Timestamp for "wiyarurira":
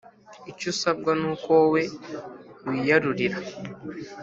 2.67-3.37